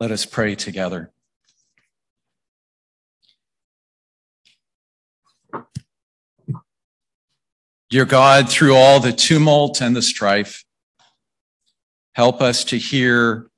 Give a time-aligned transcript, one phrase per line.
[0.00, 1.12] Let us pray together.
[7.90, 10.64] Dear God, through all the tumult and the strife,
[12.14, 13.50] help us to hear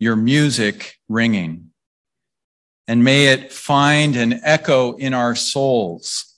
[0.00, 1.70] your music ringing,
[2.88, 6.34] and may it find an echo in our souls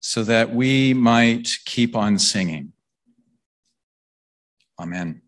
[0.00, 2.72] so that we might keep on singing.
[4.80, 5.22] Amen.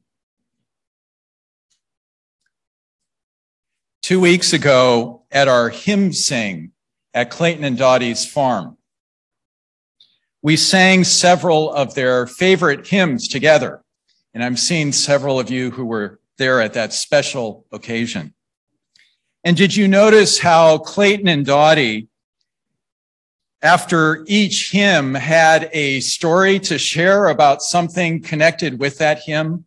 [4.10, 6.72] Two weeks ago at our hymn sing
[7.14, 8.76] at Clayton and Dottie's farm,
[10.42, 13.84] we sang several of their favorite hymns together.
[14.34, 18.34] And I'm seeing several of you who were there at that special occasion.
[19.44, 22.08] And did you notice how Clayton and Dottie,
[23.62, 29.66] after each hymn, had a story to share about something connected with that hymn?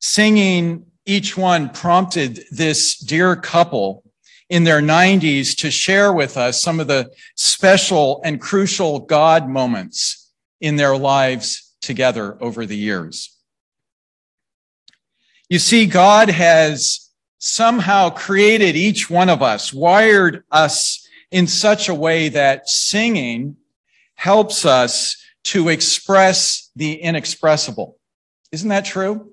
[0.00, 4.04] Singing each one prompted this dear couple
[4.50, 10.30] in their 90s to share with us some of the special and crucial God moments
[10.60, 13.34] in their lives together over the years.
[15.48, 21.94] You see, God has somehow created each one of us, wired us in such a
[21.94, 23.56] way that singing
[24.14, 27.96] helps us to express the inexpressible.
[28.52, 29.32] Isn't that true?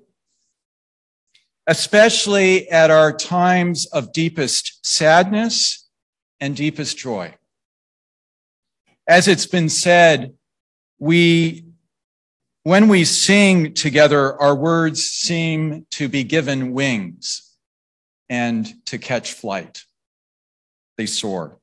[1.66, 5.88] Especially at our times of deepest sadness
[6.40, 7.34] and deepest joy.
[9.08, 10.34] As it's been said,
[10.98, 11.64] we,
[12.62, 17.56] when we sing together, our words seem to be given wings
[18.28, 19.84] and to catch flight.
[20.96, 21.58] They soar.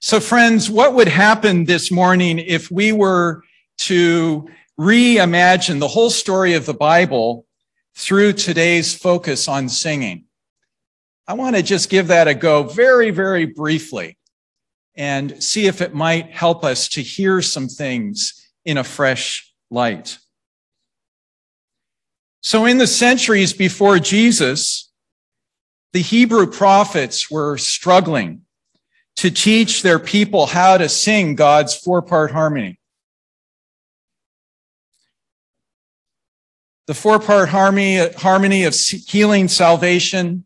[0.00, 3.44] So, friends, what would happen this morning if we were
[3.78, 4.48] to
[4.78, 7.46] reimagine the whole story of the Bible
[7.96, 10.24] through today's focus on singing.
[11.26, 14.18] I want to just give that a go very, very briefly
[14.94, 20.18] and see if it might help us to hear some things in a fresh light.
[22.40, 24.90] So, in the centuries before Jesus,
[25.92, 28.42] the Hebrew prophets were struggling
[29.16, 32.78] to teach their people how to sing God's four part harmony.
[36.86, 40.44] The four part harmony, harmony of healing salvation,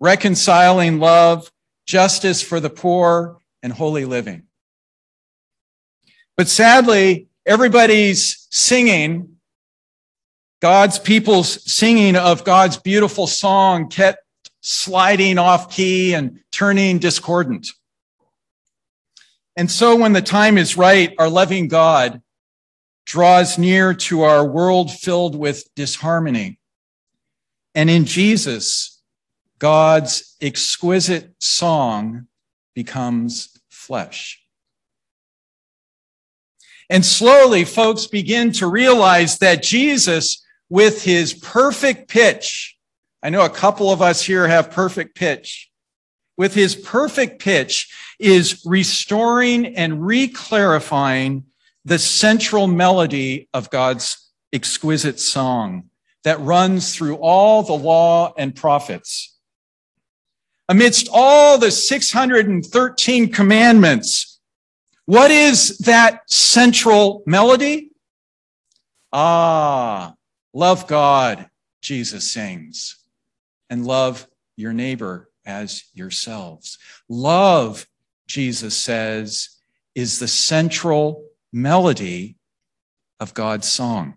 [0.00, 1.50] reconciling love,
[1.86, 4.42] justice for the poor, and holy living.
[6.36, 9.36] But sadly, everybody's singing,
[10.60, 14.18] God's people's singing of God's beautiful song kept
[14.60, 17.68] sliding off key and turning discordant.
[19.56, 22.20] And so when the time is right, our loving God
[23.06, 26.58] draws near to our world filled with disharmony.
[27.74, 29.00] And in Jesus,
[29.58, 32.26] God's exquisite song
[32.74, 34.42] becomes flesh.
[36.90, 42.76] And slowly, folks begin to realize that Jesus, with his perfect pitch,
[43.22, 45.70] I know a couple of us here have perfect pitch,
[46.36, 51.44] with his perfect pitch, is restoring and reclarifying
[51.86, 55.88] the central melody of God's exquisite song
[56.24, 59.38] that runs through all the law and prophets.
[60.68, 64.40] Amidst all the 613 commandments,
[65.04, 67.92] what is that central melody?
[69.12, 70.14] Ah,
[70.52, 71.48] love God,
[71.82, 72.96] Jesus sings,
[73.70, 74.26] and love
[74.56, 76.78] your neighbor as yourselves.
[77.08, 77.86] Love,
[78.26, 79.50] Jesus says,
[79.94, 82.36] is the central melody
[83.20, 84.14] of God's song.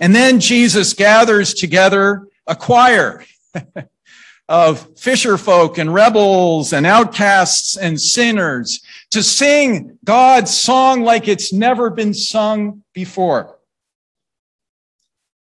[0.00, 3.24] And then Jesus gathers together a choir
[4.48, 8.80] of fisher folk and rebels and outcasts and sinners
[9.10, 13.58] to sing God's song like it's never been sung before.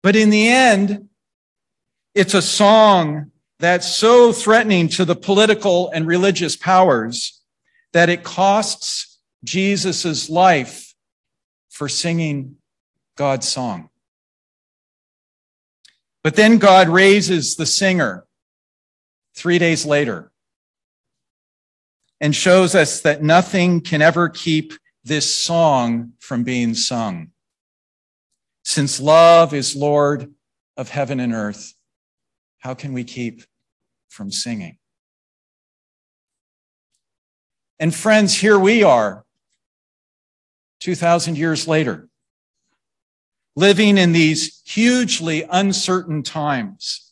[0.02, 1.10] But in the end,
[2.16, 7.42] it's a song that's so threatening to the political and religious powers
[7.94, 9.09] that it costs
[9.44, 10.94] Jesus' life
[11.70, 12.58] for singing
[13.16, 13.90] God's song.
[16.24, 18.26] But then God raises the singer
[19.36, 20.32] three days later
[22.20, 27.32] and shows us that nothing can ever keep this song from being sung.
[28.64, 30.34] Since love is Lord
[30.76, 31.74] of heaven and earth,
[32.60, 33.44] how can we keep
[34.10, 34.78] from singing?
[37.80, 39.26] And friends, here we are
[40.80, 42.08] 2,000 years later,
[43.56, 47.12] living in these hugely uncertain times.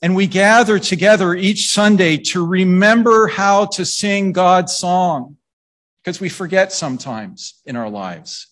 [0.00, 5.36] And we gather together each Sunday to remember how to sing God's song
[6.02, 8.48] because we forget sometimes in our lives,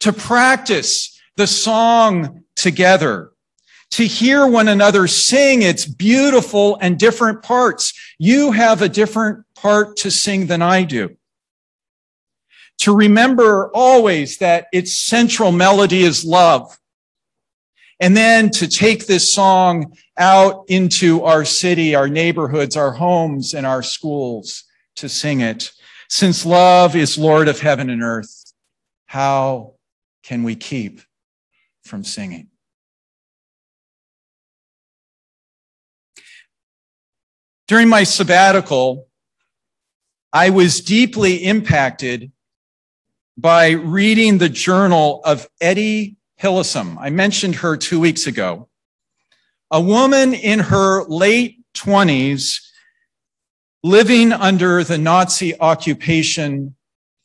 [0.00, 3.30] to practice the song together,
[3.92, 7.94] to hear one another sing its beautiful and different parts.
[8.18, 11.16] You have a different part to sing than I do.
[12.80, 16.78] To remember always that its central melody is love.
[18.00, 23.66] And then to take this song out into our city, our neighborhoods, our homes, and
[23.66, 24.64] our schools
[24.96, 25.72] to sing it.
[26.08, 28.52] Since love is Lord of heaven and earth,
[29.04, 29.74] how
[30.22, 31.02] can we keep
[31.84, 32.48] from singing?
[37.68, 39.06] During my sabbatical,
[40.32, 42.32] I was deeply impacted
[43.40, 46.96] by reading the journal of Etty Hillesum.
[47.00, 48.68] I mentioned her two weeks ago.
[49.70, 52.60] A woman in her late 20s
[53.82, 56.74] living under the Nazi occupation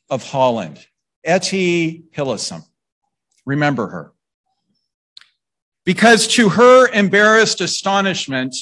[0.10, 0.86] of Holland.
[1.26, 2.64] Etty Hillesum.
[3.46, 4.14] Remember her.
[5.86, 8.56] Because to her embarrassed astonishment,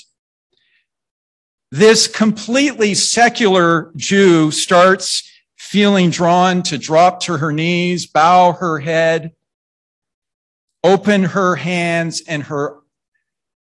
[1.71, 5.29] this completely secular Jew starts
[5.73, 9.31] feeling drawn to drop to her knees, bow her head,
[10.83, 12.77] open her hands and her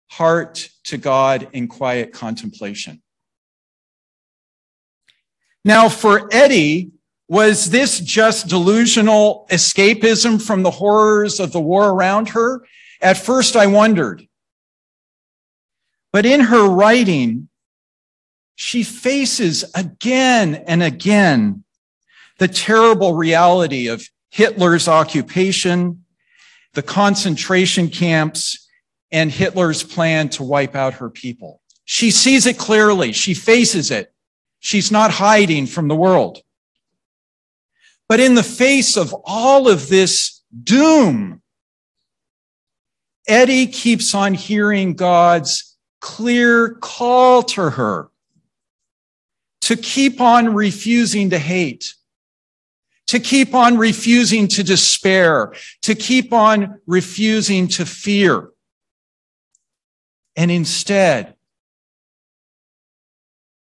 [0.09, 3.01] heart to God in quiet contemplation.
[5.65, 6.91] Now, for Etty,
[7.29, 12.67] was this just delusional escapism from the horrors of the war around her?
[13.01, 14.27] At first, I wondered.
[16.13, 17.51] But in her writing,
[18.57, 21.64] she faces again and again
[22.39, 26.05] the terrible reality of Hitler's occupation,
[26.73, 28.69] the concentration camps,
[29.13, 31.61] and Hitler's plan to wipe out her people.
[31.85, 33.13] She sees it clearly.
[33.13, 34.13] She faces it.
[34.59, 36.41] She's not hiding from the world.
[38.09, 41.43] But in the face of all of this doom,
[43.27, 48.11] Etty keeps on hearing God's clear call to her
[49.63, 51.95] to keep on refusing to hate,
[53.07, 55.53] to keep on refusing to despair,
[55.83, 58.51] to keep on refusing to fear.
[60.37, 61.35] And instead,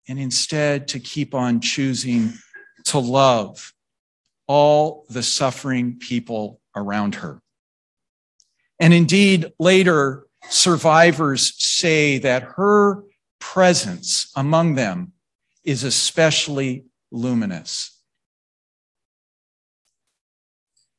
[0.09, 2.33] and instead to keep on choosing
[2.85, 3.73] to love
[4.47, 7.41] all the suffering people around her.
[8.81, 13.05] And indeed, later, survivors say that her
[13.39, 15.13] presence among them
[15.65, 18.02] is especially luminous.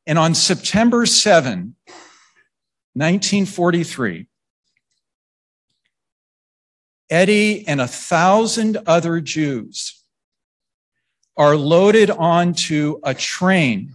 [0.06, 1.76] And on September 7,
[2.94, 4.28] 1943,
[7.10, 10.04] Etty and a thousand other Jews
[11.38, 13.94] are loaded onto a train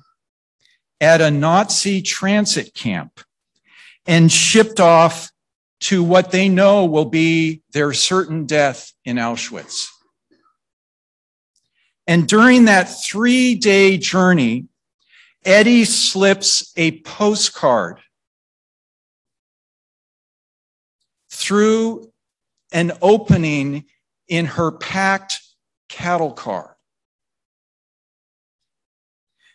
[1.01, 3.21] at a Nazi transit camp
[4.07, 5.31] and shipped off
[5.81, 9.89] to what they know will be their certain death in Auschwitz.
[12.07, 14.67] And during that three day journey,
[15.45, 18.01] Etty slips a postcard
[21.31, 22.11] through
[22.73, 23.85] an opening
[24.29, 25.41] in her packed
[25.89, 26.77] cattle car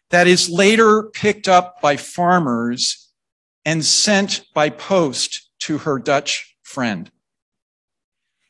[0.09, 3.11] that is later picked up by farmers
[3.65, 7.09] and sent by post to her Dutch friend.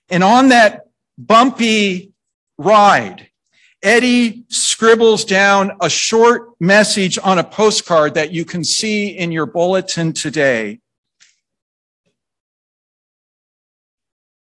[0.10, 0.82] And on that
[1.18, 2.14] bumpy
[2.58, 3.30] ride,
[3.84, 9.46] Etty scribbles down a short message on a postcard that you can see in your
[9.46, 10.80] bulletin today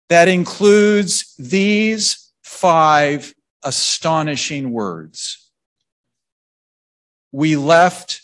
[0.09, 5.49] that includes these five astonishing words.
[7.31, 8.23] We left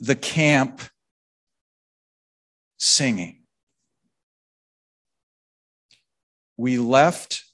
[0.00, 0.80] the camp
[2.78, 3.42] singing.
[6.56, 7.44] We left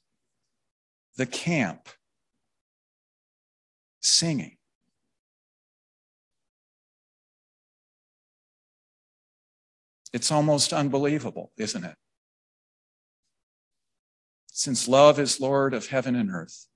[1.16, 1.88] the camp
[4.00, 4.56] singing.
[10.12, 11.96] It's almost unbelievable, isn't it?
[14.60, 16.66] since love is Lord of heaven and earth.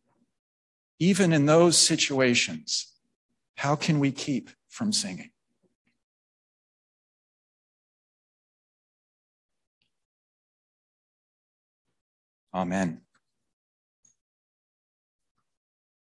[0.99, 2.95] Even in those situations,
[3.59, 5.33] how can we keep from singing?
[12.54, 13.03] Amen.